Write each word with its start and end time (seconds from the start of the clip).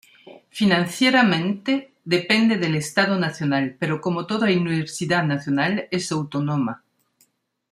Financieramente 0.49 1.93
depende 2.05 2.57
del 2.57 2.73
Estado 2.73 3.19
nacional, 3.19 3.75
pero 3.77 4.01
como 4.01 4.25
toda 4.25 4.47
Universidad 4.47 5.23
Nacional, 5.23 5.87
es 5.91 6.11
autónoma. 6.11 6.83